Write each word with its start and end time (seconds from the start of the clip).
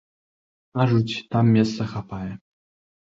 Кажуць, 0.79 1.13
там 1.35 1.53
месца 1.59 1.81
хапае. 1.95 2.29